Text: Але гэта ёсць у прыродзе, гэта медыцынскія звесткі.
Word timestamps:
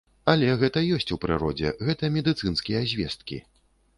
Але 0.31 0.47
гэта 0.63 0.81
ёсць 0.95 1.11
у 1.15 1.17
прыродзе, 1.25 1.73
гэта 1.89 2.11
медыцынскія 2.15 2.83
звесткі. 2.95 3.41